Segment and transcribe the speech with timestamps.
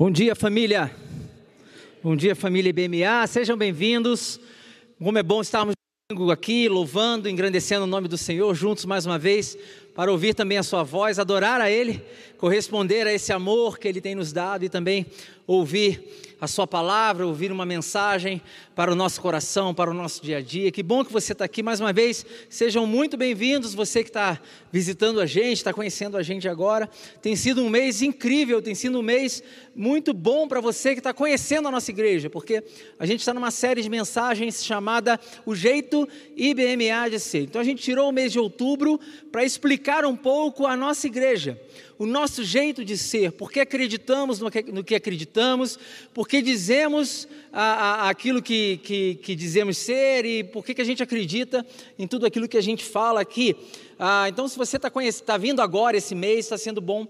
[0.00, 0.90] Bom dia, família.
[2.02, 3.26] Bom dia, família IBMA.
[3.26, 4.40] Sejam bem-vindos.
[4.98, 5.74] Como é bom estarmos
[6.32, 9.58] aqui louvando, engrandecendo o nome do Senhor juntos mais uma vez,
[9.94, 12.02] para ouvir também a sua voz, adorar a Ele,
[12.38, 15.04] corresponder a esse amor que Ele tem nos dado e também
[15.52, 16.04] ouvir
[16.40, 18.40] a Sua palavra, ouvir uma mensagem
[18.74, 20.70] para o nosso coração, para o nosso dia a dia.
[20.70, 22.24] Que bom que você está aqui mais uma vez.
[22.48, 23.74] Sejam muito bem-vindos.
[23.74, 24.40] Você que está
[24.72, 26.88] visitando a gente, está conhecendo a gente agora.
[27.20, 29.42] Tem sido um mês incrível, tem sido um mês
[29.74, 32.62] muito bom para você que está conhecendo a nossa igreja, porque
[32.98, 37.42] a gente está numa série de mensagens chamada O Jeito IBMA de Ser.
[37.42, 39.00] Então a gente tirou o mês de outubro
[39.32, 41.60] para explicar um pouco a nossa igreja
[42.00, 45.78] o nosso jeito de ser, porque acreditamos no que, acreditamos,
[46.14, 51.02] porque dizemos a, a, aquilo que, que, que, dizemos ser e por que a gente
[51.02, 51.64] acredita
[51.98, 53.54] em tudo aquilo que a gente fala aqui.
[53.98, 54.90] Ah, então, se você está
[55.26, 57.06] tá vindo agora esse mês, está sendo bom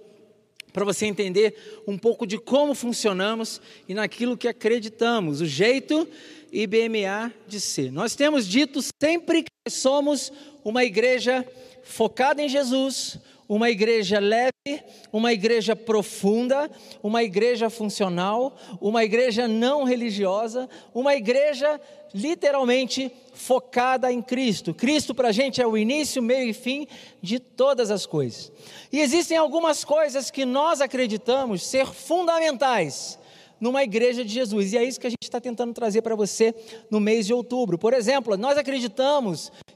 [0.73, 6.09] para você entender um pouco de como funcionamos e naquilo que acreditamos, o jeito
[6.51, 7.93] IBMA de ser.
[7.93, 10.33] Nós temos dito sempre que somos
[10.65, 11.47] uma igreja
[11.85, 13.21] focada em Jesus,
[13.51, 14.81] uma igreja leve,
[15.13, 16.71] uma igreja profunda,
[17.03, 21.81] uma igreja funcional, uma igreja não religiosa, uma igreja
[22.15, 24.73] literalmente focada em Cristo.
[24.73, 26.87] Cristo para a gente é o início, meio e fim
[27.21, 28.53] de todas as coisas.
[28.93, 33.19] E existem algumas coisas que nós acreditamos ser fundamentais
[33.61, 34.73] numa igreja de Jesus.
[34.73, 36.55] E é isso que a gente está tentando trazer para você
[36.89, 37.77] no mês de outubro.
[37.77, 39.75] Por exemplo, nós acreditamos que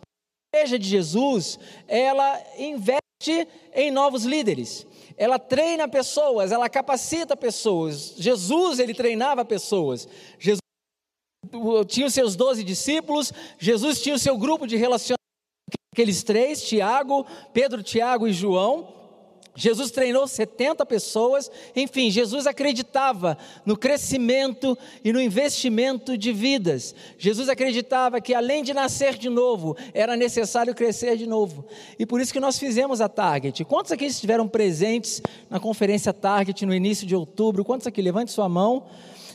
[0.55, 3.04] a igreja de Jesus, ela investe
[3.75, 4.87] em novos líderes.
[5.17, 8.15] Ela treina pessoas, ela capacita pessoas.
[8.17, 10.09] Jesus, ele treinava pessoas.
[10.39, 10.59] Jesus
[11.87, 15.21] tinha os seus doze discípulos, Jesus tinha o seu grupo de relacionamento,
[15.93, 19.04] aqueles três, Tiago, Pedro, Tiago e João.
[19.57, 26.95] Jesus treinou 70 pessoas, enfim, Jesus acreditava no crescimento e no investimento de vidas.
[27.17, 31.65] Jesus acreditava que além de nascer de novo, era necessário crescer de novo.
[31.97, 33.65] E por isso que nós fizemos a Target.
[33.65, 37.65] Quantos aqui estiveram presentes na conferência Target no início de outubro?
[37.65, 38.03] Quantos aqui?
[38.03, 38.87] Levante sua mão.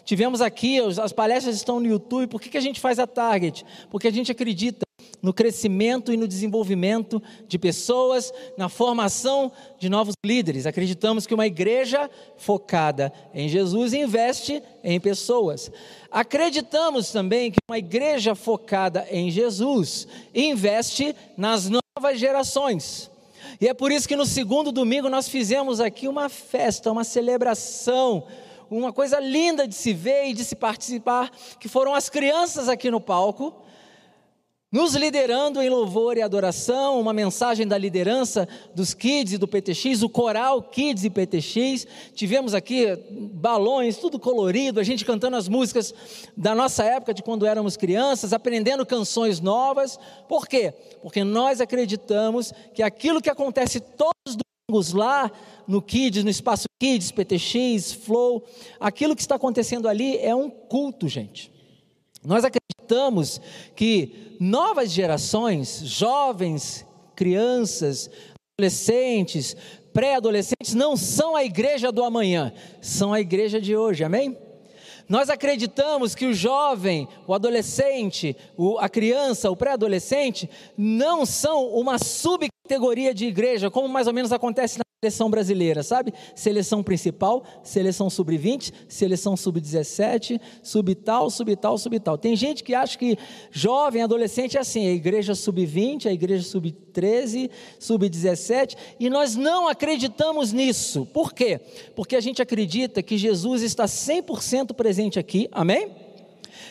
[0.04, 2.28] Tivemos aqui, as palestras estão no YouTube.
[2.28, 3.66] Por que, que a gente faz a Target?
[3.90, 4.89] Porque a gente acredita
[5.22, 10.66] no crescimento e no desenvolvimento de pessoas, na formação de novos líderes.
[10.66, 15.72] Acreditamos que uma igreja focada em Jesus investe em pessoas.
[16.12, 23.12] Acreditamos também que uma igreja focada em Jesus investe nas novas gerações.
[23.60, 28.24] E é por isso que no segundo domingo nós fizemos aqui uma festa, uma celebração,
[28.70, 32.90] uma coisa linda de se ver e de se participar, que foram as crianças aqui
[32.90, 33.54] no palco
[34.72, 40.04] nos liderando em louvor e adoração, uma mensagem da liderança dos Kids e do PTX,
[40.04, 41.88] o coral Kids e PTX.
[42.14, 42.86] Tivemos aqui
[43.34, 45.94] balões, tudo colorido, a gente cantando as músicas
[46.38, 50.00] da nossa época, de quando éramos crianças, aprendendo canções novas.
[50.28, 50.72] Por quê?
[51.02, 54.38] Porque nós acreditamos que aquilo que acontece todos os
[54.70, 55.32] domingos lá
[55.68, 58.46] no Kids, no espaço Kids, PTX, Flow,
[58.80, 61.52] aquilo que está acontecendo ali é um culto, gente.
[62.24, 62.59] Nós acreditamos
[63.76, 66.86] que novas gerações, jovens,
[67.16, 68.10] crianças,
[68.58, 69.56] adolescentes,
[69.94, 74.38] pré-adolescentes, não são a igreja do amanhã, são a igreja de hoje, amém?
[75.08, 78.38] Nós acreditamos que o jovem, o adolescente,
[78.80, 84.78] a criança, o pré-adolescente, não são uma subcategoria de igreja, como mais ou menos acontece
[84.78, 86.14] na seleção brasileira, sabe?
[86.36, 92.18] Seleção principal, seleção sub-20, seleção sub-17, sub-tal, sub-tal, sub-tal.
[92.18, 93.18] Tem gente que acha que
[93.50, 97.50] jovem, adolescente é assim, a igreja sub-20, a igreja sub-13,
[97.80, 101.06] sub-17, e nós não acreditamos nisso.
[101.14, 101.62] Por quê?
[101.96, 105.96] Porque a gente acredita que Jesus está 100% presente aqui, amém?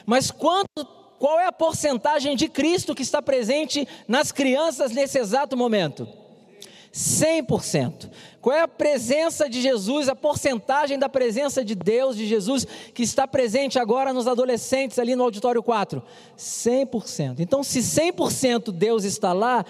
[0.05, 0.87] Mas quanto
[1.19, 6.07] qual é a porcentagem de Cristo que está presente nas crianças nesse exato momento?
[6.93, 8.11] 100%.
[8.41, 13.03] Qual é a presença de Jesus, a porcentagem da presença de Deus, de Jesus, que
[13.03, 16.03] está presente agora nos adolescentes ali no auditório 4?
[16.37, 17.41] 100%.
[17.41, 19.65] Então, se 100% Deus está lá,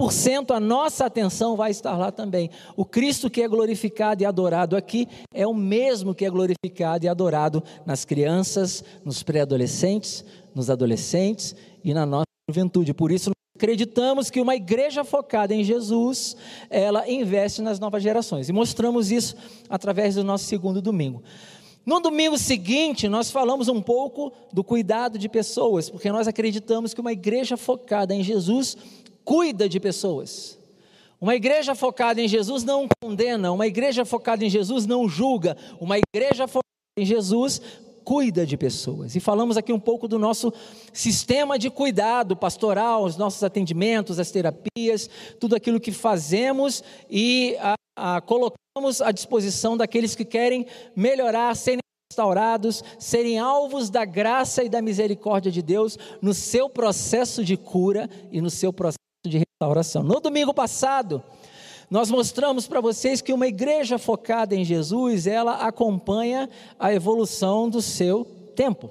[0.00, 2.50] 100% a nossa atenção vai estar lá também.
[2.74, 7.08] O Cristo que é glorificado e adorado aqui é o mesmo que é glorificado e
[7.08, 10.24] adorado nas crianças, nos pré-adolescentes,
[10.54, 11.54] nos adolescentes
[11.84, 12.94] e na nossa juventude.
[12.94, 13.30] Por isso,
[13.60, 16.34] Acreditamos que uma igreja focada em Jesus,
[16.70, 18.48] ela investe nas novas gerações.
[18.48, 19.36] E mostramos isso
[19.68, 21.22] através do nosso segundo domingo.
[21.84, 27.02] No domingo seguinte, nós falamos um pouco do cuidado de pessoas, porque nós acreditamos que
[27.02, 28.78] uma igreja focada em Jesus
[29.22, 30.58] cuida de pessoas.
[31.20, 35.98] Uma igreja focada em Jesus não condena, uma igreja focada em Jesus não julga, uma
[35.98, 36.64] igreja focada
[36.96, 37.60] em Jesus
[38.10, 39.14] cuida de pessoas.
[39.14, 40.52] E falamos aqui um pouco do nosso
[40.92, 45.08] sistema de cuidado pastoral, os nossos atendimentos, as terapias,
[45.38, 50.66] tudo aquilo que fazemos e a, a, colocamos à disposição daqueles que querem
[50.96, 51.78] melhorar, serem
[52.10, 58.10] restaurados, serem alvos da graça e da misericórdia de Deus no seu processo de cura
[58.32, 60.02] e no seu processo de restauração.
[60.02, 61.22] No domingo passado,
[61.90, 66.48] nós mostramos para vocês que uma igreja focada em Jesus, ela acompanha
[66.78, 68.90] a evolução do seu tempo.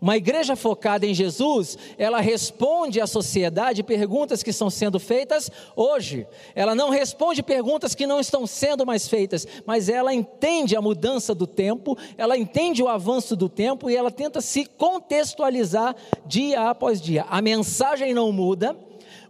[0.00, 6.26] Uma igreja focada em Jesus, ela responde à sociedade perguntas que estão sendo feitas hoje.
[6.54, 11.34] Ela não responde perguntas que não estão sendo mais feitas, mas ela entende a mudança
[11.34, 17.00] do tempo, ela entende o avanço do tempo e ela tenta se contextualizar dia após
[17.00, 17.26] dia.
[17.28, 18.76] A mensagem não muda,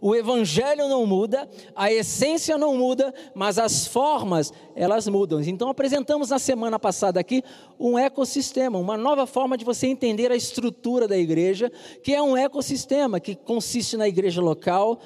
[0.01, 5.41] o evangelho não muda, a essência não muda, mas as formas, elas mudam.
[5.41, 7.43] Então apresentamos na semana passada aqui
[7.79, 11.71] um ecossistema, uma nova forma de você entender a estrutura da igreja,
[12.03, 14.99] que é um ecossistema que consiste na igreja local,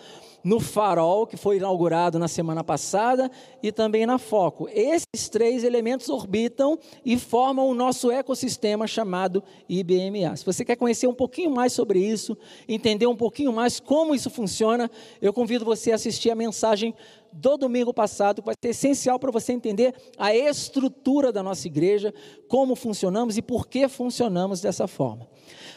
[0.43, 3.31] no Farol, que foi inaugurado na semana passada,
[3.61, 4.67] e também na Foco.
[4.69, 10.35] Esses três elementos orbitam e formam o nosso ecossistema chamado IBMA.
[10.35, 12.37] Se você quer conhecer um pouquinho mais sobre isso,
[12.67, 14.91] entender um pouquinho mais como isso funciona,
[15.21, 16.93] eu convido você a assistir a mensagem
[17.31, 22.13] do domingo passado, que vai ser essencial para você entender a estrutura da nossa igreja,
[22.47, 25.27] como funcionamos e por que funcionamos dessa forma.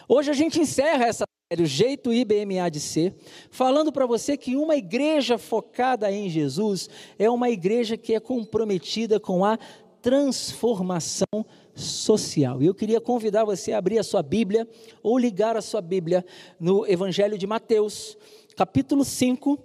[0.09, 3.15] Hoje a gente encerra essa o jeito IBMA de ser,
[3.51, 9.21] falando para você que uma igreja focada em Jesus é uma igreja que é comprometida
[9.21, 9.57] com a
[10.03, 12.61] transformação social.
[12.61, 14.69] E eu queria convidar você a abrir a sua Bíblia
[15.05, 16.27] ou ligar a sua Bíblia
[16.59, 18.19] no Evangelho de Mateus,
[18.57, 19.57] capítulo 5.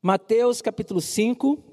[0.00, 1.71] Mateus, capítulo 5.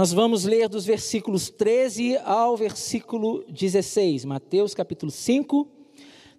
[0.00, 4.24] Nós vamos ler dos versículos 13 ao versículo 16.
[4.24, 5.68] Mateus capítulo 5,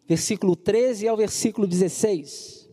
[0.08, 2.68] versículo 13 ao versículo 16.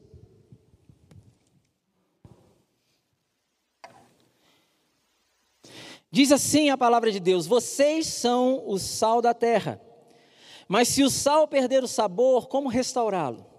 [6.11, 9.79] Diz assim a palavra de Deus: Vocês são o sal da terra.
[10.67, 13.58] Mas se o sal perder o sabor, como restaurá-lo?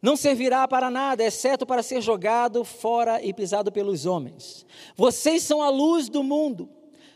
[0.00, 4.64] Não servirá para nada, exceto para ser jogado fora e pisado pelos homens.
[4.96, 6.68] Vocês são a luz do mundo.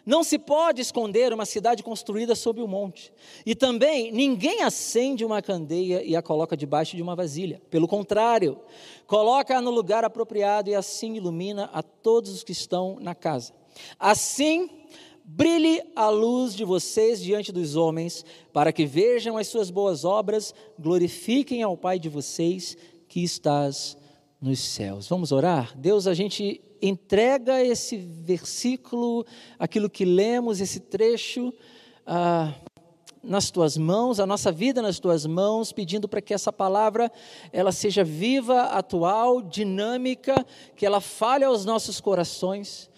[0.05, 3.13] Não se pode esconder uma cidade construída sobre o um monte.
[3.47, 7.63] E também ninguém acende uma candeia e a coloca debaixo de uma vasilha.
[7.71, 8.59] Pelo contrário,
[9.07, 13.53] coloca-a no lugar apropriado e assim ilumina a todos os que estão na casa.
[13.97, 14.69] Assim,
[15.35, 20.55] brilhe a luz de vocês diante dos homens, para que vejam as suas boas obras,
[20.79, 22.77] glorifiquem ao Pai de vocês
[23.09, 23.97] que estás
[24.39, 25.09] nos céus.
[25.09, 25.75] Vamos orar?
[25.79, 29.25] Deus, a gente entrega esse versículo,
[29.59, 31.51] aquilo que lemos, esse trecho,
[32.07, 32.53] ah,
[33.23, 37.11] nas tuas mãos, a nossa vida nas tuas mãos, pedindo para que essa palavra
[37.53, 40.35] ela seja viva, atual, dinâmica,
[40.77, 42.91] que ela fale aos nossos corações.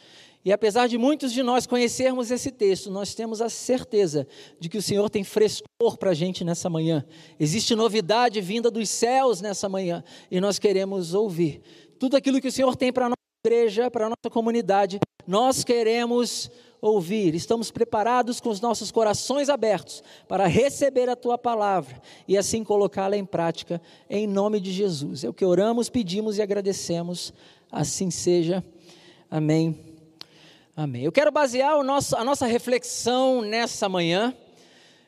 [0.44, 4.26] E apesar de muitos de nós conhecermos esse texto, nós temos a certeza
[4.61, 7.02] de que o Senhor tem frescor para a gente nessa manhã.
[7.41, 11.62] Existe novidade vinda dos céus nessa manhã e nós queremos ouvir.
[11.99, 13.12] Tudo aquilo que o Senhor tem para a
[13.44, 20.03] igreja, para a nossa comunidade, nós queremos ouvir, estamos preparados com os nossos corações abertos
[20.29, 21.98] para receber a tua palavra
[22.29, 25.24] e assim colocá-la em prática, em nome de Jesus.
[25.24, 27.32] É o que oramos, pedimos e agradecemos,
[27.72, 28.63] assim seja.
[29.31, 29.94] Amém.
[30.76, 31.04] Amém.
[31.04, 34.36] Eu quero basear nosso, a nossa reflexão nessa manhã,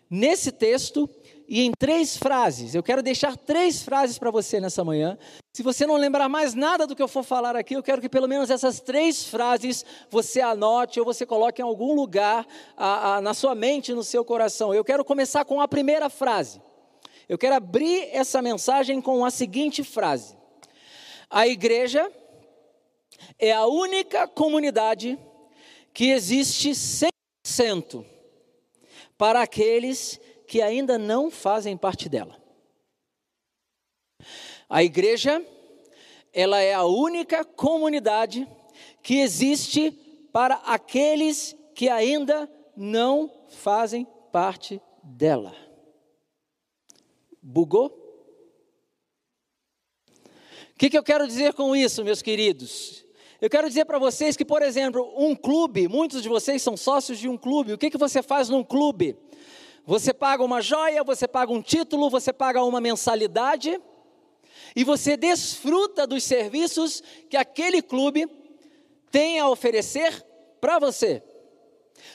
[0.08, 1.10] nesse texto
[1.48, 2.72] e em três frases.
[2.72, 5.18] Eu quero deixar três frases para você nessa manhã.
[5.52, 8.08] Se você não lembrar mais nada do que eu for falar aqui, eu quero que
[8.08, 12.46] pelo menos essas três frases você anote ou você coloque em algum lugar
[12.76, 14.72] a, a, na sua mente, no seu coração.
[14.72, 16.62] Eu quero começar com a primeira frase.
[17.28, 20.36] Eu quero abrir essa mensagem com a seguinte frase:
[21.28, 22.08] A igreja
[23.36, 25.18] é a única comunidade
[25.96, 28.04] que existe 100%
[29.16, 32.38] para aqueles que ainda não fazem parte dela.
[34.68, 35.42] A igreja,
[36.34, 38.46] ela é a única comunidade
[39.02, 39.90] que existe
[40.34, 45.56] para aqueles que ainda não fazem parte dela.
[47.40, 47.86] Bugou?
[50.74, 53.05] O que, que eu quero dizer com isso, meus queridos?
[53.40, 57.18] Eu quero dizer para vocês que, por exemplo, um clube, muitos de vocês são sócios
[57.18, 59.14] de um clube, o que, que você faz num clube?
[59.84, 63.78] Você paga uma joia, você paga um título, você paga uma mensalidade,
[64.74, 68.26] e você desfruta dos serviços que aquele clube
[69.10, 70.24] tem a oferecer
[70.58, 71.22] para você.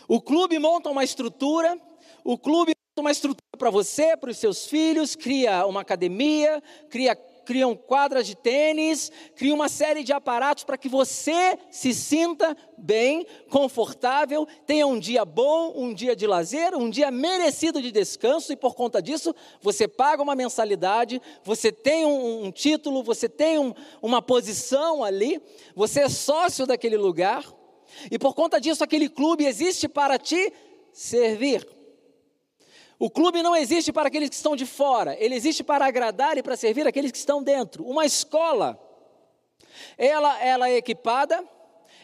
[0.08, 1.80] O clube monta uma estrutura,
[2.24, 7.16] o clube monta uma estrutura para você, para os seus filhos, cria uma academia, cria
[7.52, 13.28] criam quadras de tênis, criam uma série de aparatos para que você se sinta bem,
[13.50, 18.56] confortável, tenha um dia bom, um dia de lazer, um dia merecido de descanso, e
[18.56, 23.74] por conta disso você paga uma mensalidade, você tem um, um título, você tem um,
[24.02, 25.44] uma posição ali,
[25.76, 27.46] você é sócio daquele lugar,
[28.10, 30.54] e por conta disso aquele clube existe para te
[30.94, 31.68] servir.
[33.02, 36.44] O clube não existe para aqueles que estão de fora, ele existe para agradar e
[36.44, 37.84] para servir aqueles que estão dentro.
[37.84, 38.80] Uma escola,
[39.98, 41.44] ela, ela é equipada,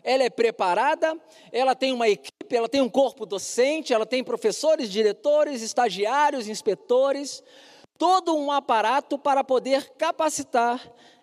[0.03, 1.15] ela é preparada,
[1.51, 7.43] ela tem uma equipe, ela tem um corpo docente, ela tem professores, diretores, estagiários, inspetores,
[7.95, 10.81] todo um aparato para poder capacitar,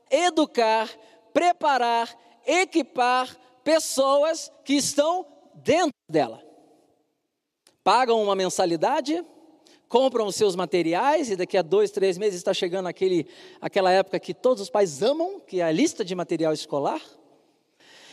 [0.08, 0.88] educar,
[1.32, 2.16] preparar,
[2.46, 6.40] equipar pessoas que estão dentro dela.
[7.82, 9.24] Pagam uma mensalidade,
[9.94, 13.28] compram os seus materiais e daqui a dois, três meses está chegando aquele,
[13.60, 17.00] aquela época que todos os pais amam, que é a lista de material escolar.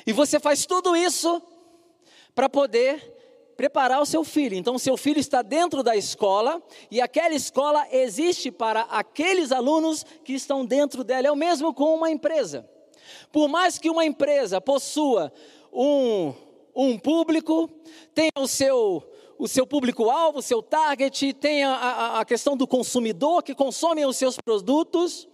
[0.05, 1.41] E você faz tudo isso
[2.35, 3.01] para poder
[3.57, 4.55] preparar o seu filho.
[4.55, 6.61] Então, seu filho está dentro da escola
[6.91, 11.29] e aquela escola existe para aqueles alunos que estão dentro dela.
[11.29, 12.63] É o mesmo com uma empresa.
[13.31, 15.33] Por mais que uma empresa possua
[15.73, 16.31] um,
[16.75, 17.67] um público,
[18.13, 19.03] tenha o seu
[19.41, 24.05] o seu público-alvo, o seu target, tem a, a, a questão do consumidor que consome
[24.05, 25.27] os seus produtos.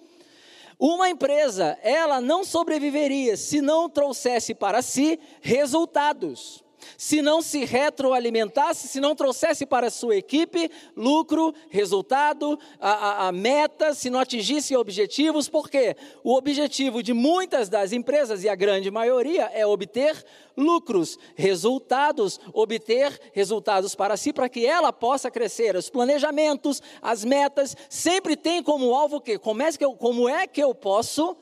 [0.79, 6.63] Uma empresa, ela não sobreviveria se não trouxesse para si resultados
[6.97, 13.27] se não se retroalimentasse, se não trouxesse para a sua equipe lucro, resultado, a, a,
[13.27, 18.55] a meta, se não atingisse objetivos, porque o objetivo de muitas das empresas, e a
[18.55, 20.23] grande maioria, é obter
[20.55, 25.75] lucros, resultados, obter resultados para si, para que ela possa crescer.
[25.75, 29.37] Os planejamentos, as metas, sempre tem como alvo o quê?
[29.37, 31.37] Como é que eu, como é que eu posso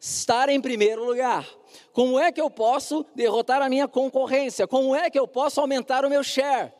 [0.00, 1.46] estar em primeiro lugar?
[1.92, 4.66] Como é que eu posso derrotar a minha concorrência?
[4.66, 6.72] Como é que eu posso aumentar o meu share?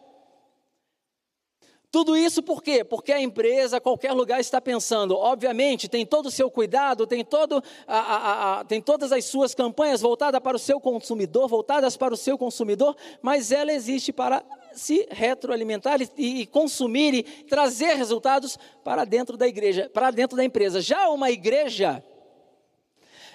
[1.90, 2.84] Tudo isso por quê?
[2.84, 7.60] Porque a empresa, qualquer lugar, está pensando, obviamente, tem todo o seu cuidado, tem, todo
[7.84, 12.14] a, a, a, tem todas as suas campanhas voltadas para o seu consumidor, voltadas para
[12.14, 18.56] o seu consumidor, mas ela existe para se retroalimentar e, e consumir e trazer resultados
[18.84, 20.80] para dentro da igreja, para dentro da empresa.
[20.80, 22.04] Já uma igreja,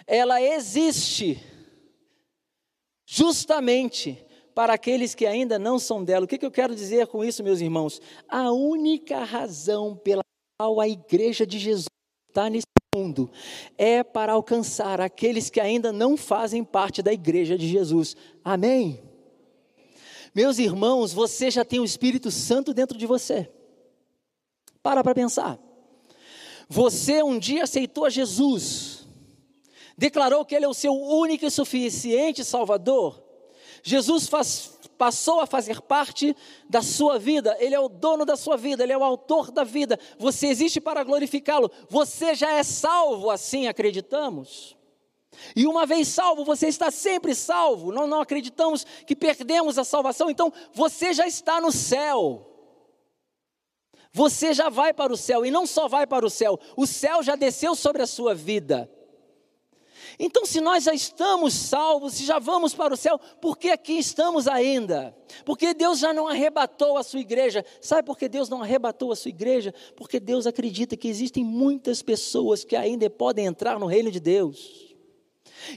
[0.07, 1.43] ela existe
[3.05, 6.25] justamente para aqueles que ainda não são dela.
[6.25, 8.01] O que, eu quero dizer com isso, meus irmãos?
[8.27, 10.23] A única razão pela
[10.57, 11.87] qual a igreja de Jesus
[12.29, 13.29] está nesse mundo
[13.77, 18.15] é para alcançar aqueles que ainda não fazem parte da igreja de Jesus.
[18.43, 19.03] Amém?
[20.33, 23.51] Meus irmãos, você já tem o Espírito Santo dentro de você.
[24.81, 25.59] Para para pensar.
[26.69, 28.84] Você um dia aceitou a Jesus
[29.97, 33.23] declarou que Ele é o seu único e suficiente Salvador.
[33.83, 36.35] Jesus faz, passou a fazer parte
[36.69, 39.63] da sua vida, Ele é o dono da sua vida, Ele é o autor da
[39.63, 39.99] vida.
[40.17, 44.75] Você existe para glorificá-lo, você já é salvo, assim acreditamos.
[45.55, 47.91] E uma vez salvo, você está sempre salvo.
[47.91, 52.51] Não, não acreditamos que perdemos a salvação, então você já está no céu.
[54.13, 57.21] Você já vai para o céu, e não só vai para o céu, o céu
[57.21, 58.89] já desceu sobre a sua vida.
[60.17, 63.93] Então, se nós já estamos salvos, se já vamos para o céu, por que aqui
[63.93, 65.15] estamos ainda?
[65.43, 67.65] Porque Deus já não arrebatou a sua igreja.
[67.81, 69.73] Sabe por que Deus não arrebatou a sua igreja?
[69.95, 74.95] Porque Deus acredita que existem muitas pessoas que ainda podem entrar no reino de Deus.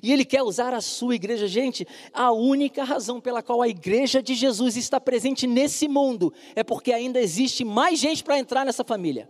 [0.02, 1.47] E Ele quer usar a sua igreja.
[1.47, 6.62] Gente, a única razão pela qual a igreja de Jesus está presente nesse mundo é
[6.62, 9.28] porque ainda existe mais gente para entrar nessa família.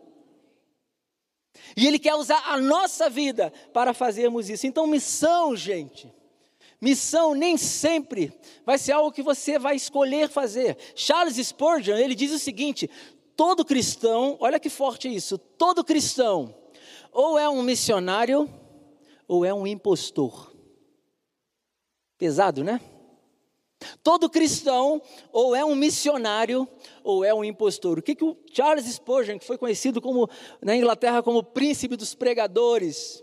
[1.77, 4.67] E Ele quer usar a nossa vida para fazermos isso.
[4.67, 6.13] Então, missão, gente.
[6.81, 8.33] Missão nem sempre
[8.65, 10.77] vai ser algo que você vai escolher fazer.
[10.95, 12.89] Charles Spurgeon, ele diz o seguinte:
[13.37, 16.55] todo cristão, olha que forte isso, todo cristão
[17.13, 18.49] ou é um missionário
[19.27, 20.55] ou é um impostor.
[22.17, 22.81] Pesado, né?
[24.03, 25.01] Todo cristão
[25.33, 26.67] ou é um missionário
[27.05, 27.99] ou é um impostor.
[27.99, 30.29] O que, que o Charles Spurgeon, que foi conhecido como
[30.63, 33.23] na Inglaterra como príncipe dos pregadores,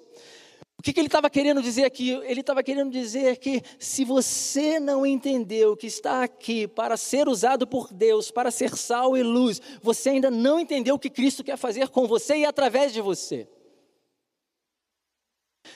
[0.78, 2.12] o que, que ele estava querendo dizer aqui?
[2.26, 7.66] Ele estava querendo dizer que se você não entendeu que está aqui para ser usado
[7.66, 11.58] por Deus, para ser sal e luz, você ainda não entendeu o que Cristo quer
[11.58, 13.48] fazer com você e através de você.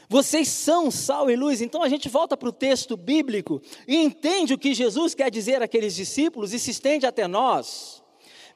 [0.07, 1.61] Vocês são sal e luz.
[1.61, 5.61] Então a gente volta para o texto bíblico e entende o que Jesus quer dizer
[5.61, 8.03] àqueles discípulos e se estende até nós.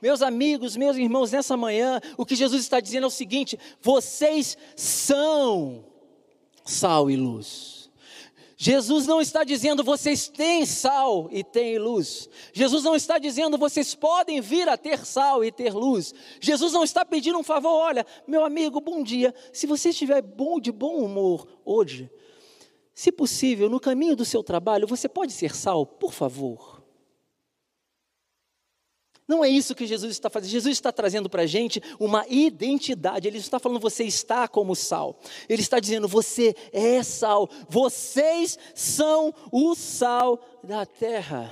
[0.01, 4.57] Meus amigos, meus irmãos, nessa manhã, o que Jesus está dizendo é o seguinte: vocês
[4.75, 5.85] são
[6.65, 7.72] sal e luz.
[8.63, 12.29] Jesus não está dizendo vocês têm sal e têm luz.
[12.53, 16.13] Jesus não está dizendo vocês podem vir a ter sal e ter luz.
[16.39, 19.35] Jesus não está pedindo um favor, olha, meu amigo, bom dia.
[19.51, 22.09] Se você estiver bom de bom humor hoje,
[22.95, 26.72] se possível, no caminho do seu trabalho, você pode ser sal, por favor.
[29.27, 30.51] Não é isso que Jesus está fazendo.
[30.51, 33.27] Jesus está trazendo para a gente uma identidade.
[33.27, 35.19] Ele está falando, você está como sal.
[35.47, 37.49] Ele está dizendo, você é sal.
[37.69, 41.51] Vocês são o sal da terra.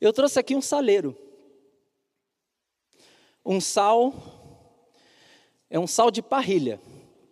[0.00, 1.16] Eu trouxe aqui um saleiro.
[3.44, 4.12] Um sal,
[5.70, 6.80] é um sal de parrilha.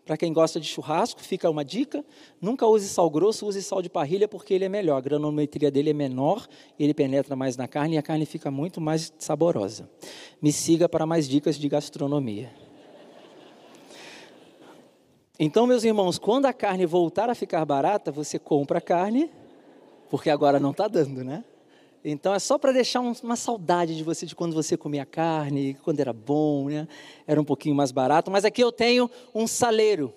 [0.05, 2.05] Para quem gosta de churrasco, fica uma dica:
[2.41, 4.97] nunca use sal grosso, use sal de parrilha, porque ele é melhor.
[4.97, 6.47] A granometria dele é menor,
[6.79, 9.89] ele penetra mais na carne e a carne fica muito mais saborosa.
[10.41, 12.51] Me siga para mais dicas de gastronomia.
[15.39, 19.31] Então, meus irmãos, quando a carne voltar a ficar barata, você compra a carne,
[20.11, 21.45] porque agora não está dando, né?
[22.05, 26.01] Então é só para deixar uma saudade de você de quando você comia carne, quando
[26.01, 26.89] era bom, né?
[27.27, 28.31] Era um pouquinho mais barato.
[28.31, 30.13] Mas aqui eu tenho um saleiro.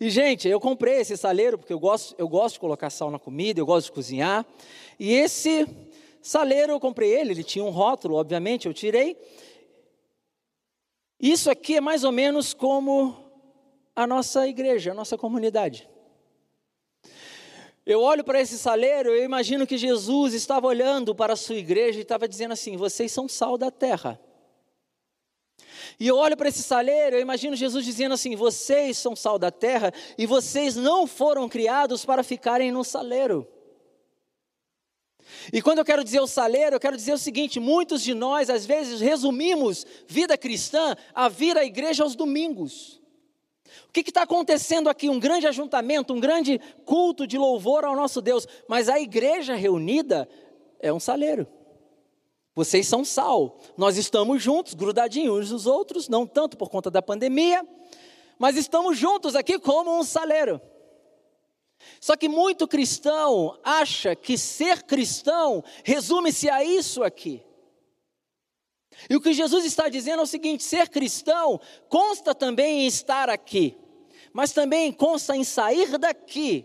[0.00, 3.18] E gente, eu comprei esse saleiro porque eu gosto, eu gosto de colocar sal na
[3.18, 4.44] comida, eu gosto de cozinhar.
[4.98, 5.66] E esse
[6.20, 9.16] saleiro eu comprei ele, ele tinha um rótulo, obviamente, eu tirei.
[11.20, 13.16] Isso aqui é mais ou menos como
[13.94, 15.88] a nossa igreja, a nossa comunidade.
[17.88, 21.98] Eu olho para esse saleiro, eu imagino que Jesus estava olhando para a sua igreja
[21.98, 24.20] e estava dizendo assim: vocês são sal da terra.
[25.98, 29.50] E eu olho para esse saleiro, eu imagino Jesus dizendo assim: vocês são sal da
[29.50, 33.48] terra e vocês não foram criados para ficarem no saleiro.
[35.50, 38.50] E quando eu quero dizer o saleiro, eu quero dizer o seguinte: muitos de nós,
[38.50, 43.00] às vezes, resumimos vida cristã a vir à igreja aos domingos.
[43.88, 45.08] O que está acontecendo aqui?
[45.08, 50.28] Um grande ajuntamento, um grande culto de louvor ao nosso Deus, mas a igreja reunida
[50.80, 51.46] é um saleiro.
[52.54, 57.00] Vocês são sal, nós estamos juntos, grudadinhos uns nos outros, não tanto por conta da
[57.00, 57.64] pandemia,
[58.38, 60.60] mas estamos juntos aqui como um saleiro.
[62.00, 67.42] Só que muito cristão acha que ser cristão resume-se a isso aqui.
[69.08, 73.28] E o que Jesus está dizendo é o seguinte: ser cristão consta também em estar
[73.28, 73.76] aqui,
[74.32, 76.64] mas também consta em sair daqui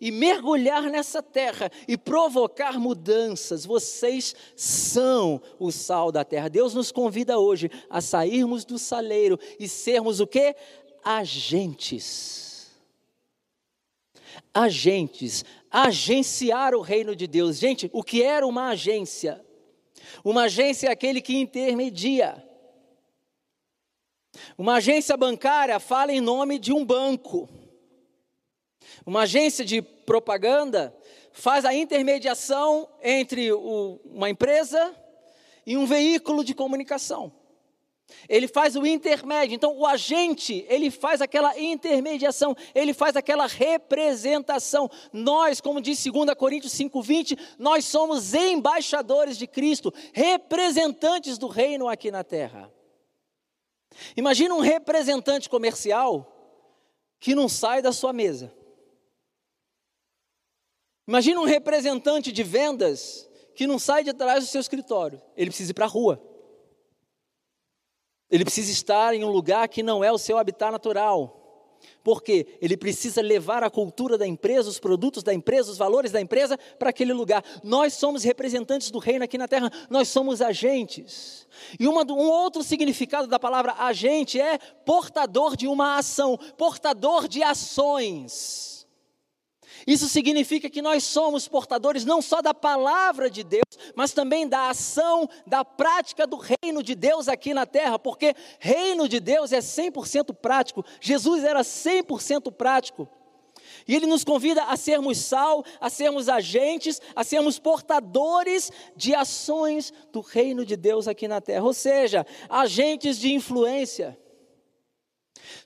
[0.00, 3.64] e mergulhar nessa terra e provocar mudanças.
[3.64, 6.48] Vocês são o sal da terra.
[6.48, 10.54] Deus nos convida hoje a sairmos do saleiro e sermos o que?
[11.02, 12.70] Agentes.
[14.52, 17.58] Agentes, agenciar o reino de Deus.
[17.58, 19.44] Gente, o que era uma agência?
[20.22, 22.42] Uma agência é aquele que intermedia.
[24.56, 27.48] Uma agência bancária fala em nome de um banco.
[29.06, 30.94] Uma agência de propaganda
[31.32, 34.94] faz a intermediação entre o, uma empresa
[35.66, 37.32] e um veículo de comunicação.
[38.28, 39.54] Ele faz o intermédio.
[39.54, 44.90] Então, o agente, ele faz aquela intermediação, ele faz aquela representação.
[45.12, 52.10] Nós, como diz 2 Coríntios 5:20, nós somos embaixadores de Cristo, representantes do reino aqui
[52.10, 52.72] na terra.
[54.16, 56.30] Imagina um representante comercial
[57.20, 58.52] que não sai da sua mesa.
[61.06, 65.20] Imagina um representante de vendas que não sai de trás do seu escritório.
[65.36, 66.33] Ele precisa ir para a rua.
[68.34, 71.40] Ele precisa estar em um lugar que não é o seu habitat natural.
[72.02, 76.20] Porque ele precisa levar a cultura da empresa, os produtos da empresa, os valores da
[76.20, 77.44] empresa para aquele lugar.
[77.62, 81.46] Nós somos representantes do reino aqui na terra, nós somos agentes.
[81.78, 87.40] E uma, um outro significado da palavra agente é portador de uma ação, portador de
[87.40, 88.73] ações.
[89.86, 93.62] Isso significa que nós somos portadores não só da palavra de Deus,
[93.94, 99.08] mas também da ação, da prática do reino de Deus aqui na terra, porque reino
[99.08, 100.84] de Deus é 100% prático.
[101.00, 103.08] Jesus era 100% prático.
[103.86, 109.92] E ele nos convida a sermos sal, a sermos agentes, a sermos portadores de ações
[110.12, 114.18] do reino de Deus aqui na terra, ou seja, agentes de influência.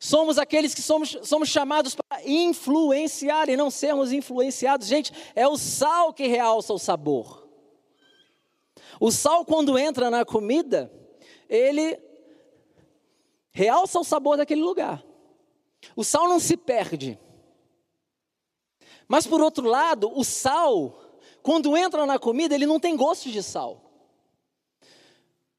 [0.00, 4.86] Somos aqueles que somos, somos chamados para influenciar e não sermos influenciados.
[4.86, 7.48] Gente, é o sal que realça o sabor.
[9.00, 10.92] O sal, quando entra na comida,
[11.48, 11.98] ele
[13.50, 15.04] realça o sabor daquele lugar.
[15.94, 17.18] O sal não se perde.
[19.06, 20.98] Mas por outro lado, o sal,
[21.42, 23.88] quando entra na comida, ele não tem gosto de sal.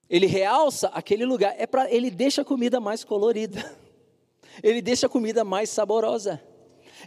[0.09, 3.77] Ele realça aquele lugar, é para ele deixa a comida mais colorida.
[4.61, 6.41] Ele deixa a comida mais saborosa.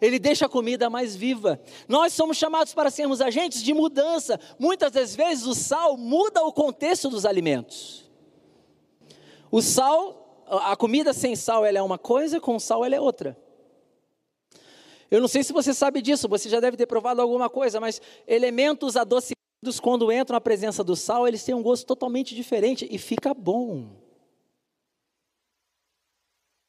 [0.00, 1.61] Ele deixa a comida mais viva.
[1.88, 4.38] Nós somos chamados para sermos agentes de mudança.
[4.59, 8.11] Muitas das vezes o sal muda o contexto dos alimentos.
[9.50, 13.37] O sal, a comida sem sal ela é uma coisa, com sal ela é outra.
[15.11, 18.00] Eu não sei se você sabe disso, você já deve ter provado alguma coisa, mas
[18.26, 22.96] elementos adocicados, quando entram na presença do sal, eles têm um gosto totalmente diferente e
[22.96, 24.01] fica bom.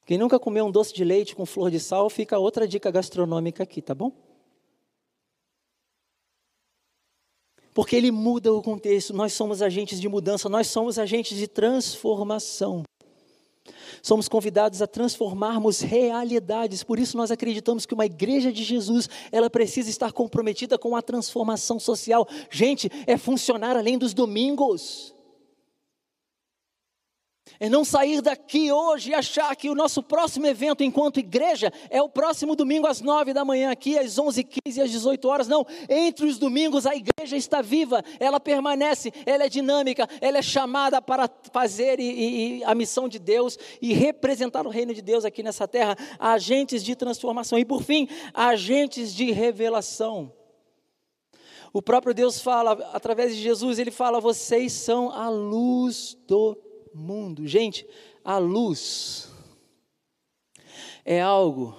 [0.04, 3.62] Quem nunca comeu um doce de leite com flor de sal, fica outra dica gastronômica
[3.62, 4.12] aqui, tá bom?
[7.72, 12.84] Porque ele muda o contexto, nós somos agentes de mudança, nós somos agentes de transformação.
[14.02, 16.84] Somos convidados a transformarmos realidades.
[16.84, 21.00] Por isso nós acreditamos que uma igreja de Jesus, ela precisa estar comprometida com a
[21.00, 22.28] transformação social.
[22.50, 25.13] Gente, é funcionar além dos domingos.
[27.60, 32.02] É não sair daqui hoje e achar que o nosso próximo evento enquanto igreja é
[32.02, 35.46] o próximo domingo às nove da manhã aqui, às onze quinze às dezoito horas.
[35.46, 40.42] Não, entre os domingos a igreja está viva, ela permanece, ela é dinâmica, ela é
[40.42, 45.24] chamada para fazer e, e, a missão de Deus e representar o reino de Deus
[45.24, 50.32] aqui nessa terra, agentes de transformação e por fim, agentes de revelação.
[51.72, 56.63] O próprio Deus fala, através de Jesus, ele fala: vocês são a luz do
[56.94, 57.46] mundo.
[57.46, 57.86] Gente,
[58.24, 59.30] a luz
[61.04, 61.76] é algo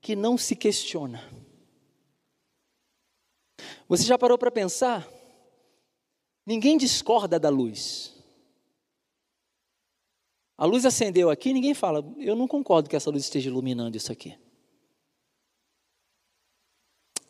[0.00, 1.22] que não se questiona.
[3.88, 5.08] Você já parou para pensar?
[6.46, 8.14] Ninguém discorda da luz.
[10.56, 14.12] A luz acendeu aqui, ninguém fala, eu não concordo que essa luz esteja iluminando isso
[14.12, 14.38] aqui.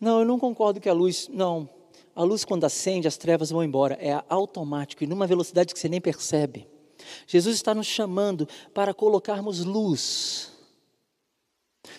[0.01, 1.29] Não, eu não concordo que a luz.
[1.29, 1.69] Não.
[2.15, 3.95] A luz, quando acende, as trevas vão embora.
[3.95, 6.69] É automático e numa velocidade que você nem percebe.
[7.27, 10.53] Jesus está nos chamando para colocarmos luz,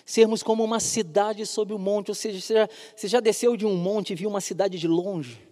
[0.04, 3.66] sermos como uma cidade sob o monte, ou seja, você já, você já desceu de
[3.66, 5.46] um monte e viu uma cidade de longe?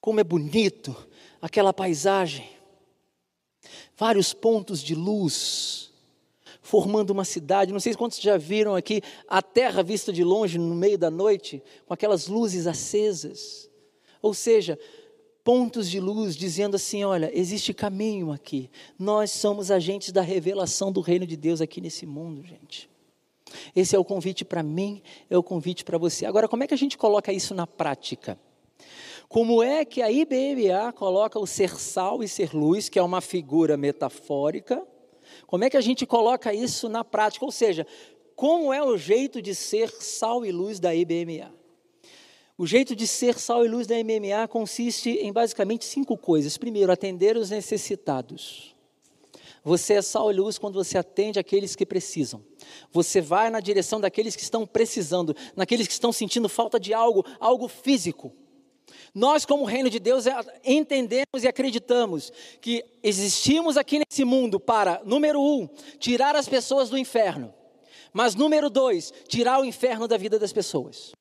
[0.00, 0.94] Como é bonito
[1.40, 2.48] aquela paisagem,
[3.96, 5.88] vários pontos de luz,
[6.68, 7.72] formando uma cidade.
[7.72, 11.62] Não sei quantos já viram aqui a terra vista de longe no meio da noite,
[11.86, 13.70] com aquelas luzes acesas.
[14.20, 14.78] Ou seja,
[15.48, 18.70] pontos de luz dizendo assim: olha, existe caminho aqui.
[18.98, 22.86] Nós somos agentes da revelação do reino de Deus aqui nesse mundo, gente.
[23.74, 26.26] Esse é o convite para mim, é o convite para você.
[26.26, 28.38] Agora, como é que a gente coloca isso na prática?
[29.26, 33.22] Como é que a IBMA coloca o ser sal e ser luz, que é uma
[33.22, 34.86] figura metafórica?
[35.46, 37.46] Como é que a gente coloca isso na prática?
[37.46, 37.86] Ou seja,
[38.36, 41.57] como é o jeito de ser sal e luz da IBMA?
[42.60, 46.58] O jeito de ser sal e luz da MMA consiste em basicamente cinco coisas.
[46.58, 48.74] Primeiro, atender os necessitados.
[49.62, 52.44] Você é sal e luz quando você atende aqueles que precisam.
[52.90, 57.24] Você vai na direção daqueles que estão precisando, naqueles que estão sentindo falta de algo,
[57.38, 58.32] algo físico.
[59.14, 65.00] Nós, como reino de Deus, é, entendemos e acreditamos que existimos aqui nesse mundo para,
[65.04, 65.68] número um,
[66.00, 67.54] tirar as pessoas do inferno.
[68.12, 71.12] Mas, número dois, tirar o inferno da vida das pessoas.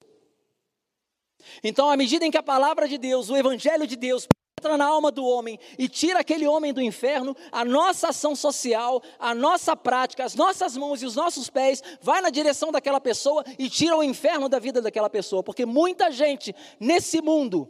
[1.64, 4.28] Então, à medida em que a palavra de Deus, o evangelho de Deus,
[4.60, 9.02] entra na alma do homem e tira aquele homem do inferno, a nossa ação social,
[9.20, 13.44] a nossa prática, as nossas mãos e os nossos pés vai na direção daquela pessoa
[13.60, 17.70] e tira o inferno da vida daquela pessoa, porque muita gente nesse mundo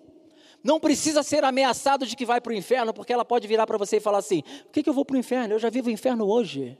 [0.64, 3.78] não precisa ser ameaçado de que vai para o inferno, porque ela pode virar para
[3.78, 5.54] você e falar assim: por que, que eu vou para o inferno?
[5.54, 6.78] Eu já vivo o inferno hoje.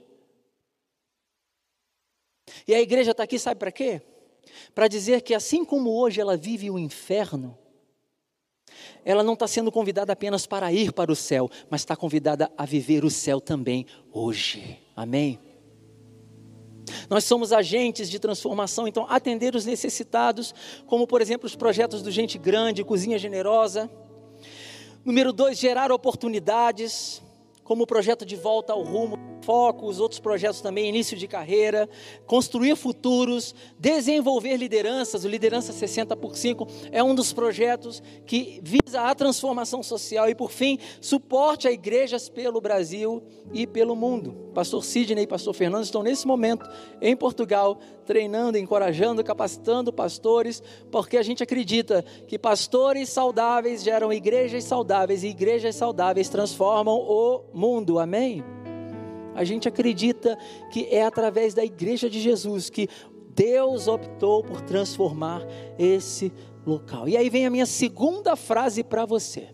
[2.66, 4.02] E a igreja está aqui, sabe para quê?
[4.74, 7.56] Para dizer que assim como hoje ela vive o inferno,
[9.04, 12.64] ela não está sendo convidada apenas para ir para o céu, mas está convidada a
[12.64, 14.78] viver o céu também hoje.
[14.94, 15.38] Amém?
[17.08, 20.54] Nós somos agentes de transformação, então atender os necessitados,
[20.86, 23.90] como por exemplo os projetos do Gente Grande, Cozinha Generosa.
[25.04, 27.22] Número dois, gerar oportunidades,
[27.68, 31.88] como o projeto de volta ao rumo foco, os outros projetos também, início de carreira,
[32.26, 39.02] construir futuros, desenvolver lideranças, o Liderança 60 por 5 é um dos projetos que visa
[39.02, 44.50] a transformação social e, por fim, suporte a igrejas pelo Brasil e pelo mundo.
[44.54, 46.68] Pastor Sidney e Pastor Fernando estão nesse momento
[47.00, 47.78] em Portugal,
[48.08, 55.26] treinando, encorajando, capacitando pastores, porque a gente acredita que pastores saudáveis geram igrejas saudáveis e
[55.28, 57.98] igrejas saudáveis transformam o mundo.
[57.98, 58.42] Amém?
[59.34, 60.38] A gente acredita
[60.72, 62.88] que é através da igreja de Jesus que
[63.34, 65.46] Deus optou por transformar
[65.78, 66.32] esse
[66.66, 67.10] local.
[67.10, 69.48] E aí vem a minha segunda frase para você.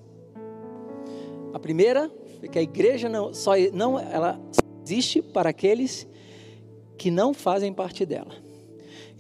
[1.53, 2.09] A primeira
[2.41, 4.41] é que a igreja não só não ela
[4.85, 6.07] existe para aqueles
[6.97, 8.44] que não fazem parte dela.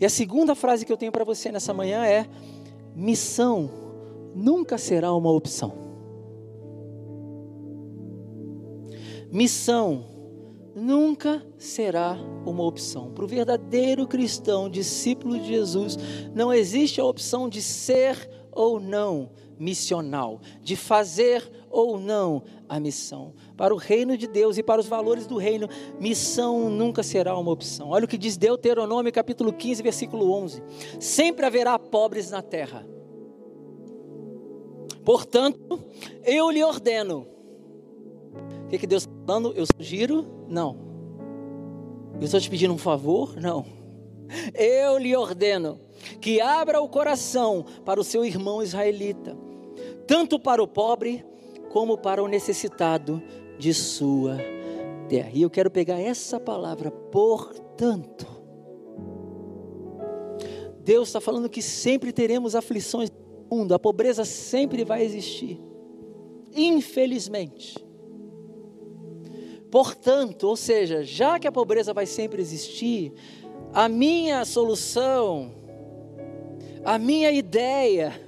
[0.01, 2.27] E a segunda frase que eu tenho para você nessa manhã é:
[2.95, 3.71] missão
[4.35, 5.73] nunca será uma opção.
[9.31, 10.05] Missão
[10.75, 13.13] nunca será uma opção.
[13.13, 15.97] Para o verdadeiro cristão, discípulo de Jesus,
[16.35, 23.35] não existe a opção de ser ou não missional, de fazer ou não a missão.
[23.57, 27.51] Para o reino de Deus e para os valores do reino, missão nunca será uma
[27.51, 27.91] opção.
[27.91, 30.63] Olha o que diz Deuteronômio capítulo 15, versículo 11:
[31.01, 32.87] Sempre haverá pobres na terra.
[35.05, 35.81] Portanto,
[36.25, 37.27] eu lhe ordeno.
[38.65, 39.53] O que, que Deus está falando?
[39.55, 40.79] Eu sugiro não.
[42.21, 43.37] Eu estou te pedindo um favor?
[43.37, 43.84] Não.
[44.55, 45.81] Eu lhe ordeno
[46.21, 49.37] que abra o coração para o seu irmão israelita,
[50.07, 51.25] tanto para o pobre
[51.71, 53.23] como para o necessitado
[53.59, 54.39] de sua
[55.09, 55.31] terra.
[55.33, 58.27] E eu quero pegar essa palavra, portanto.
[60.81, 65.59] Deus está falando que sempre teremos aflições no mundo, a pobreza sempre vai existir.
[66.55, 67.75] Infelizmente.
[69.71, 73.13] Portanto, ou seja, já que a pobreza vai sempre existir,
[73.75, 75.53] a minha solução,
[76.85, 78.21] a minha ideia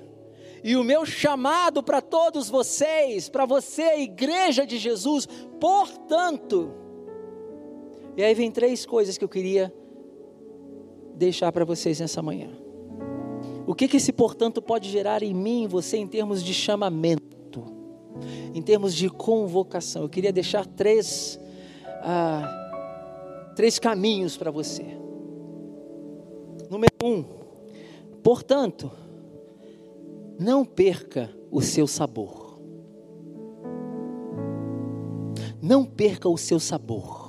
[0.64, 5.26] e o meu chamado para todos vocês, para você, igreja de Jesus,
[5.60, 6.74] portanto.
[8.16, 9.72] E aí vem três coisas que eu queria
[11.14, 12.50] deixar para vocês nessa manhã.
[13.66, 17.36] O que que esse portanto pode gerar em mim, você, em termos de chamamento?
[18.54, 20.02] em termos de convocação.
[20.02, 21.38] Eu queria deixar três,
[22.02, 25.05] ah, três caminhos para você.
[26.70, 27.24] Número um,
[28.22, 28.90] portanto,
[30.38, 32.60] não perca o seu sabor.
[35.60, 37.26] Não perca o seu sabor.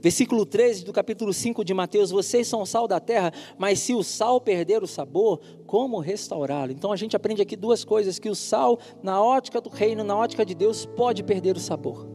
[0.00, 3.92] Versículo 13 do capítulo 5 de Mateus: Vocês são o sal da terra, mas se
[3.92, 6.72] o sal perder o sabor, como restaurá-lo?
[6.72, 10.16] Então a gente aprende aqui duas coisas: que o sal, na ótica do reino, na
[10.16, 12.09] ótica de Deus, pode perder o sabor.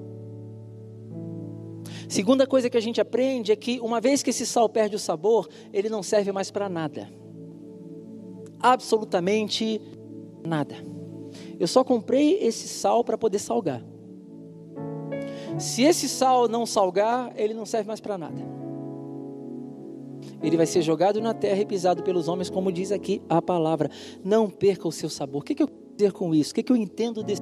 [2.08, 5.00] Segunda coisa que a gente aprende é que, uma vez que esse sal perde o
[5.00, 7.10] sabor, ele não serve mais para nada.
[8.60, 9.82] Absolutamente
[10.46, 10.76] nada.
[11.60, 13.84] Eu só comprei esse sal para poder salgar.
[15.58, 18.56] Se esse sal não salgar, ele não serve mais para nada.
[20.42, 23.90] Ele vai ser jogado na terra e pisado pelos homens, como diz aqui a palavra.
[24.24, 25.42] Não perca o seu sabor.
[25.42, 26.52] O que, que eu dizer com isso?
[26.52, 27.42] O que, que eu entendo desse?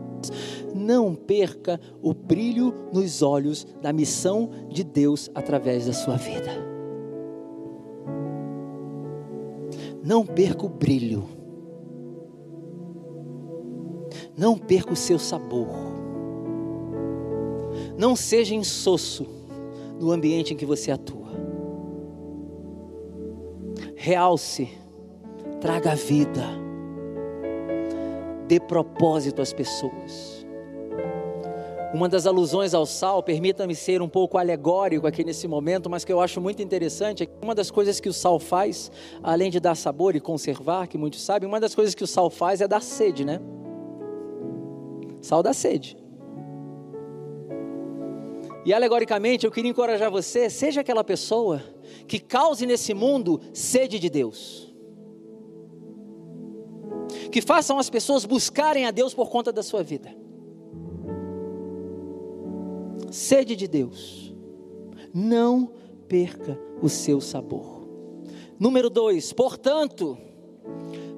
[0.74, 6.52] Não perca o brilho nos olhos da missão de Deus através da sua vida.
[10.04, 11.24] Não perca o brilho.
[14.38, 15.68] Não perca o seu sabor.
[17.98, 19.26] Não seja insosso
[20.00, 21.24] no ambiente em que você atua.
[23.96, 24.68] Realce,
[25.62, 26.63] traga vida,
[28.54, 30.46] dê propósito às pessoas.
[31.92, 36.14] Uma das alusões ao sal, permita-me ser um pouco alegórico aqui nesse momento, mas que
[36.14, 38.92] eu acho muito interessante, é que uma das coisas que o sal faz,
[39.24, 42.30] além de dar sabor e conservar, que muitos sabem, uma das coisas que o sal
[42.30, 43.40] faz é dar sede, né?
[45.22, 45.98] Sal dá sede.
[48.66, 51.62] E alegoricamente, eu queria encorajar você, seja aquela pessoa
[52.08, 54.73] que cause nesse mundo sede de Deus.
[57.32, 60.16] Que façam as pessoas buscarem a Deus por conta da sua vida.
[63.12, 64.34] Sede de Deus.
[65.14, 65.72] Não
[66.08, 67.88] perca o seu sabor.
[68.60, 70.18] Número dois, portanto,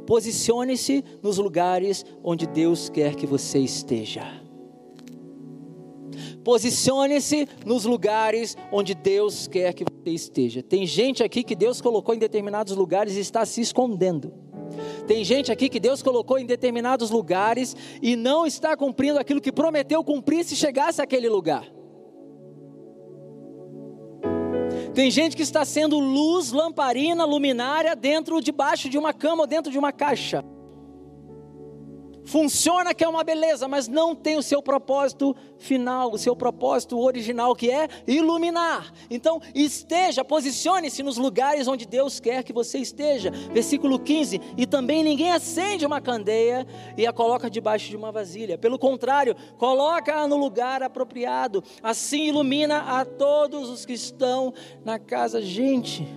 [0.06, 4.24] posicione-se nos lugares onde Deus quer que você esteja.
[6.44, 10.62] Posicione-se nos lugares onde Deus quer que você esteja.
[10.62, 14.32] Tem gente aqui que Deus colocou em determinados lugares e está se escondendo.
[15.08, 19.52] Tem gente aqui que Deus colocou em determinados lugares e não está cumprindo aquilo que
[19.52, 21.66] prometeu cumprir se chegasse àquele lugar.
[24.94, 29.72] Tem gente que está sendo luz, lamparina, luminária dentro, debaixo de uma cama ou dentro
[29.72, 30.44] de uma caixa.
[32.26, 37.00] Funciona que é uma beleza, mas não tem o seu propósito final, o seu propósito
[37.00, 38.92] original que é iluminar.
[39.10, 43.32] Então, esteja, posicione-se nos lugares onde Deus quer que você esteja.
[43.52, 46.66] Versículo 15: E também ninguém acende uma candeia
[46.98, 48.58] e a coloca debaixo de uma vasilha.
[48.58, 51.64] Pelo contrário, coloca-a no lugar apropriado.
[51.82, 55.42] Assim ilumina a todos os que estão na casa.
[55.42, 56.08] Gente,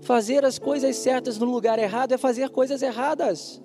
[0.00, 3.60] fazer as coisas certas no lugar errado é fazer coisas erradas.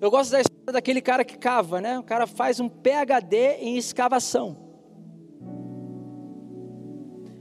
[0.00, 1.98] Eu gosto da história daquele cara que cava, né?
[1.98, 4.56] O cara faz um PhD em escavação.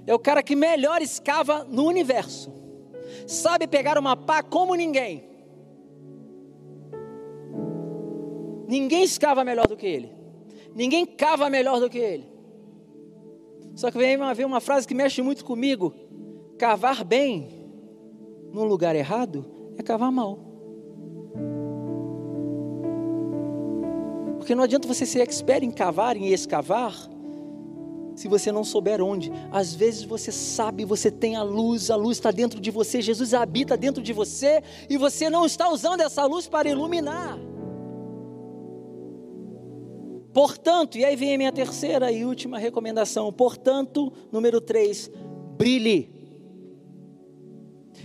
[0.05, 2.51] É o cara que melhor escava no universo.
[3.27, 5.23] Sabe pegar uma pá como ninguém.
[8.67, 10.11] Ninguém escava melhor do que ele.
[10.75, 12.29] Ninguém cava melhor do que ele.
[13.75, 15.93] Só que vem uma, vem uma frase que mexe muito comigo:
[16.57, 17.49] cavar bem
[18.51, 19.45] num lugar errado
[19.77, 20.48] é cavar mal.
[24.49, 27.07] Porque não adianta você ser expert em cavar, em escavar,
[28.15, 29.31] se você não souber onde.
[29.51, 33.35] Às vezes você sabe, você tem a luz, a luz está dentro de você, Jesus
[33.35, 37.37] habita dentro de você e você não está usando essa luz para iluminar.
[40.33, 43.31] Portanto, e aí vem a minha terceira e última recomendação.
[43.31, 45.11] Portanto, número 3,
[45.59, 46.09] brilhe.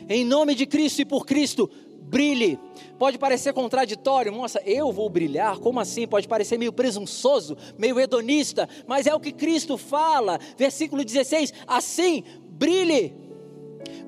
[0.07, 1.71] Em nome de Cristo e por Cristo,
[2.05, 2.59] brilhe.
[2.99, 6.07] Pode parecer contraditório, nossa, eu vou brilhar, como assim?
[6.07, 12.23] Pode parecer meio presunçoso, meio hedonista, mas é o que Cristo fala, versículo 16: assim,
[12.43, 13.15] brilhe.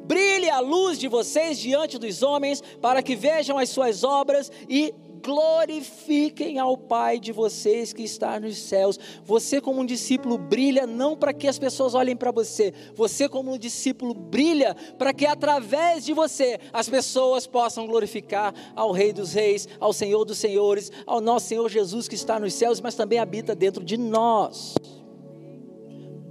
[0.04, 4.94] Brilhe a luz de vocês diante dos homens, para que vejam as suas obras e
[5.26, 8.96] glorifiquem ao Pai de vocês que está nos céus.
[9.24, 13.52] Você, como um discípulo, brilha não para que as pessoas olhem para você, você, como
[13.52, 19.32] um discípulo, brilha para que através de você as pessoas possam glorificar ao Rei dos
[19.32, 23.18] Reis, ao Senhor dos Senhores, ao nosso Senhor Jesus que está nos céus, mas também
[23.18, 24.76] habita dentro de nós.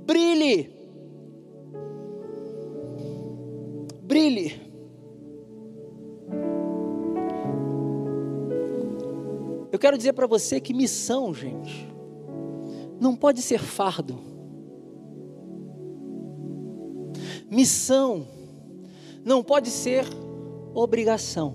[0.05, 0.73] Brilhe.
[4.03, 4.64] Brilhe.
[9.75, 11.85] Eu quero dizer para você que missão, gente,
[12.97, 14.17] não pode ser fardo.
[17.51, 18.25] Missão
[19.25, 20.05] não pode ser
[20.73, 21.53] obrigação.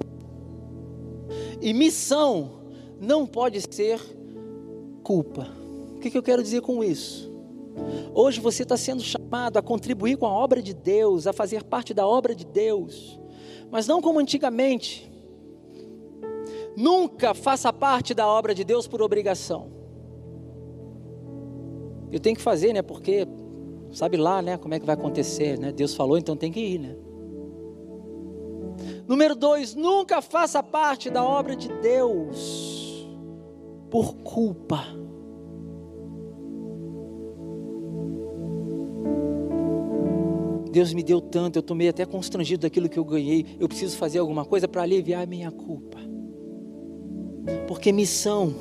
[1.63, 2.61] E missão
[3.01, 3.99] não pode ser
[5.03, 5.49] culpa.
[5.97, 7.33] O que, que eu quero dizer com isso?
[8.13, 11.95] Hoje você está sendo chamado a contribuir com a obra de Deus, a fazer parte
[11.95, 13.19] da obra de Deus,
[13.71, 15.10] mas não como antigamente,
[16.81, 19.71] Nunca faça parte da obra de Deus por obrigação.
[22.11, 22.81] Eu tenho que fazer, né?
[22.81, 23.29] Porque
[23.93, 24.57] sabe lá, né?
[24.57, 25.73] Como é que vai acontecer, né?
[25.73, 26.97] Deus falou, então tem que ir, né?
[29.07, 33.07] Número dois, nunca faça parte da obra de Deus
[33.91, 34.83] por culpa.
[40.73, 43.45] Deus me deu tanto, eu tomei até constrangido daquilo que eu ganhei.
[43.61, 46.10] Eu preciso fazer alguma coisa para aliviar a minha culpa.
[47.67, 48.55] Porque missão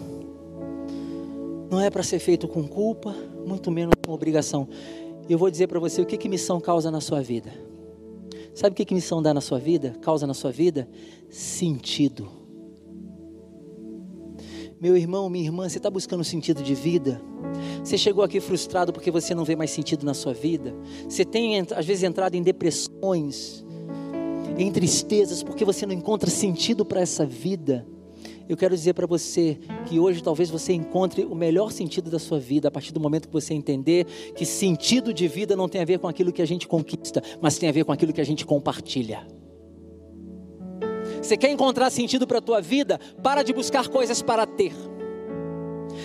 [1.69, 3.15] não é para ser feito com culpa,
[3.45, 4.67] muito menos com obrigação.
[5.29, 7.51] Eu vou dizer para você o que, que missão causa na sua vida.
[8.55, 9.95] Sabe o que, que missão dá na sua vida?
[10.01, 10.89] Causa na sua vida?
[11.29, 12.27] Sentido.
[14.81, 17.21] Meu irmão, minha irmã, você está buscando sentido de vida?
[17.83, 20.73] Você chegou aqui frustrado porque você não vê mais sentido na sua vida?
[21.07, 23.65] Você tem, às vezes, entrado em depressões,
[24.57, 27.85] em tristezas, porque você não encontra sentido para essa vida?
[28.49, 32.39] Eu quero dizer para você que hoje talvez você encontre o melhor sentido da sua
[32.39, 35.85] vida a partir do momento que você entender que sentido de vida não tem a
[35.85, 38.25] ver com aquilo que a gente conquista, mas tem a ver com aquilo que a
[38.25, 39.27] gente compartilha.
[41.21, 42.99] Você quer encontrar sentido para a tua vida?
[43.21, 44.73] Para de buscar coisas para ter.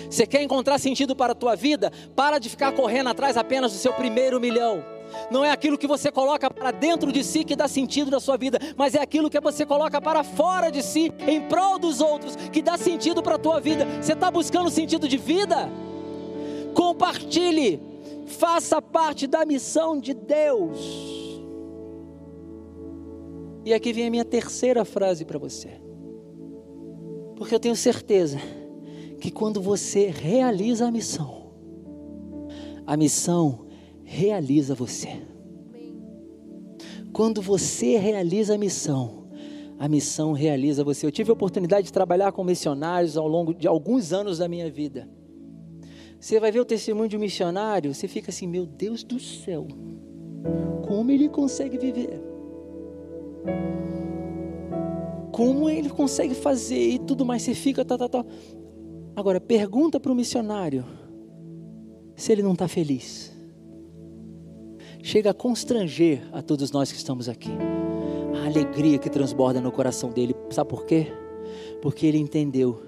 [0.07, 1.91] Você quer encontrar sentido para a tua vida?
[2.15, 4.83] Para de ficar correndo atrás apenas do seu primeiro milhão
[5.29, 8.37] não é aquilo que você coloca para dentro de si que dá sentido na sua
[8.37, 12.35] vida, mas é aquilo que você coloca para fora de si, em prol dos outros,
[12.35, 13.85] que dá sentido para a tua vida.
[14.01, 15.69] Você está buscando sentido de vida?
[16.73, 17.79] Compartilhe,
[18.25, 21.15] faça parte da missão de Deus.
[23.65, 25.81] E aqui vem a minha terceira frase para você,
[27.35, 28.39] porque eu tenho certeza
[29.19, 31.47] que quando você realiza a missão,
[32.85, 33.64] a missão
[34.15, 35.21] realiza você.
[37.11, 39.27] Quando você realiza a missão,
[39.77, 41.05] a missão realiza você.
[41.05, 44.71] Eu tive a oportunidade de trabalhar com missionários ao longo de alguns anos da minha
[44.71, 45.09] vida.
[46.19, 49.67] Você vai ver o testemunho de um missionário, você fica assim: meu Deus do céu,
[50.87, 52.21] como ele consegue viver?
[55.35, 58.25] como ele consegue fazer e tudo mais, você fica, tá, tá, tá.
[59.13, 60.85] Agora, pergunta para o missionário
[62.15, 63.34] se ele não está feliz.
[65.05, 67.51] Chega a constranger a todos nós que estamos aqui.
[68.41, 70.35] A alegria que transborda no coração dele.
[70.49, 71.13] Sabe por quê?
[71.79, 72.81] Porque ele entendeu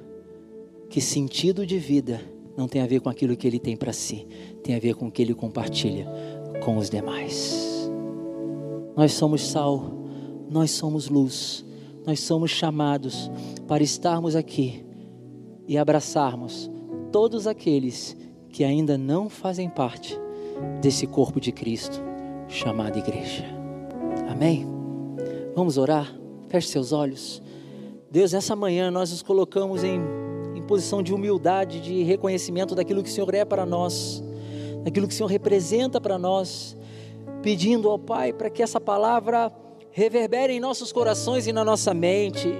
[0.90, 2.20] que sentido de vida
[2.58, 4.28] não tem a ver com aquilo que ele tem para si,
[4.64, 6.08] tem a ver com o que ele compartilha
[6.66, 7.88] com os demais.
[8.96, 9.94] Nós somos sal,
[10.50, 11.64] nós somos luz,
[12.04, 13.30] nós somos chamados
[13.68, 14.84] para estarmos aqui
[15.68, 16.68] e abraçarmos
[17.12, 18.18] todos aqueles
[18.50, 20.20] que ainda não fazem parte
[20.82, 22.02] desse corpo de Cristo
[22.48, 23.46] chamado igreja.
[24.30, 24.66] Amém?
[25.56, 26.14] Vamos orar?
[26.50, 27.42] Feche seus olhos.
[28.10, 30.00] Deus, nessa manhã nós nos colocamos em,
[30.56, 34.24] em posição de humildade, de reconhecimento daquilo que o Senhor é para nós,
[34.84, 36.78] daquilo que o Senhor representa para nós,
[37.42, 39.52] pedindo ao Pai para que essa palavra
[39.92, 42.54] reverbere em nossos corações e na nossa mente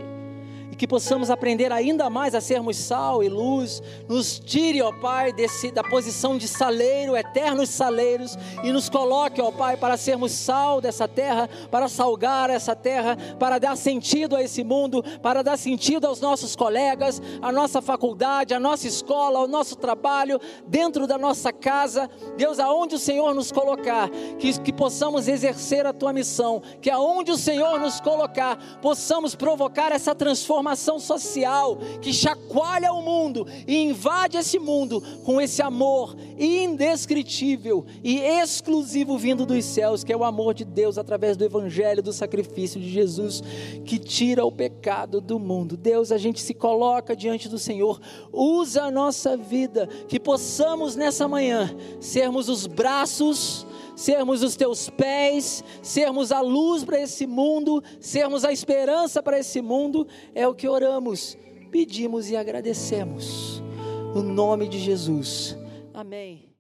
[0.78, 3.82] que possamos aprender ainda mais a sermos sal e luz.
[4.08, 9.52] Nos tire, ó Pai, desse, da posição de saleiro, eternos saleiros, e nos coloque, ó
[9.52, 14.64] Pai, para sermos sal dessa terra, para salgar essa terra, para dar sentido a esse
[14.64, 19.76] mundo, para dar sentido aos nossos colegas, à nossa faculdade, à nossa escola, ao nosso
[19.76, 22.10] trabalho, dentro da nossa casa.
[22.38, 27.32] Deus, aonde o Senhor nos colocar, que, que possamos exercer a tua missão, que aonde
[27.32, 33.78] o Senhor nos colocar, possamos provocar essa transformação transformação social que chacoalha o mundo e
[33.84, 40.24] invade esse mundo com esse amor indescritível e exclusivo vindo dos céus, que é o
[40.24, 43.42] amor de Deus através do Evangelho, do sacrifício de Jesus,
[43.86, 45.78] que tira o pecado do mundo.
[45.78, 48.00] Deus, a gente se coloca diante do Senhor,
[48.32, 53.66] usa a nossa vida, que possamos nessa manhã sermos os braços
[53.98, 59.60] sermos os teus pés, sermos a luz para esse mundo, sermos a esperança para esse
[59.60, 61.36] mundo, é o que oramos,
[61.72, 63.62] pedimos e agradecemos.
[64.14, 65.58] No nome de Jesus.
[65.94, 66.57] Amém.